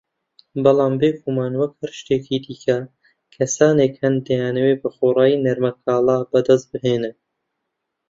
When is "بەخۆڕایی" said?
4.81-5.41